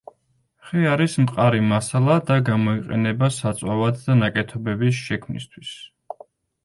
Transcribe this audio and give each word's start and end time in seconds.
ხე 0.67 0.79
არის 0.91 1.17
მყარი 1.25 1.59
მასალა 1.73 2.15
და 2.31 2.37
გამოიყენება 2.49 3.31
საწვავად 3.37 4.01
და 4.07 4.19
ნაკეთობების 4.23 5.05
შექმნისთვის. 5.11 5.77